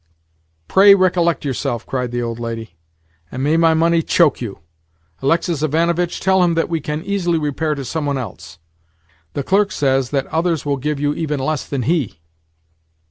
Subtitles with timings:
[0.67, 2.75] "Pray recollect yourself!" cried the old lady.
[3.31, 4.57] "And may my money choke you!
[5.21, 8.57] Alexis Ivanovitch, tell him that we can easily repair to someone else."
[9.33, 12.19] "The clerk says that others will give you even less than he."